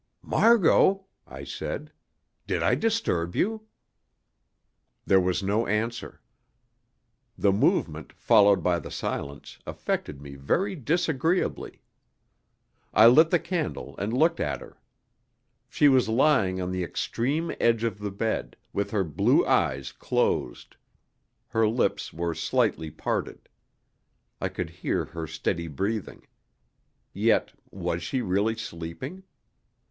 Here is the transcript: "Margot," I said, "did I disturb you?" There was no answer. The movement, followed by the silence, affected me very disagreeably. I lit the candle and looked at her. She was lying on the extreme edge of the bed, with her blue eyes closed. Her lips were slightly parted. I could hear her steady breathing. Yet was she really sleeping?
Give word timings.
"Margot," 0.23 1.05
I 1.27 1.43
said, 1.43 1.91
"did 2.47 2.63
I 2.63 2.73
disturb 2.73 3.35
you?" 3.35 3.67
There 5.05 5.19
was 5.19 5.43
no 5.43 5.67
answer. 5.67 6.21
The 7.37 7.51
movement, 7.51 8.11
followed 8.13 8.63
by 8.63 8.79
the 8.79 8.89
silence, 8.89 9.59
affected 9.67 10.19
me 10.19 10.33
very 10.33 10.75
disagreeably. 10.75 11.83
I 12.91 13.05
lit 13.05 13.29
the 13.29 13.37
candle 13.37 13.95
and 13.99 14.11
looked 14.11 14.39
at 14.39 14.59
her. 14.59 14.79
She 15.69 15.87
was 15.87 16.09
lying 16.09 16.59
on 16.59 16.71
the 16.71 16.83
extreme 16.83 17.53
edge 17.59 17.83
of 17.83 17.99
the 17.99 18.09
bed, 18.09 18.55
with 18.73 18.89
her 18.89 19.03
blue 19.03 19.45
eyes 19.45 19.91
closed. 19.91 20.77
Her 21.49 21.67
lips 21.67 22.11
were 22.11 22.33
slightly 22.33 22.89
parted. 22.89 23.49
I 24.41 24.49
could 24.49 24.71
hear 24.71 25.05
her 25.05 25.27
steady 25.27 25.67
breathing. 25.67 26.25
Yet 27.13 27.51
was 27.69 28.01
she 28.01 28.23
really 28.23 28.55
sleeping? 28.55 29.21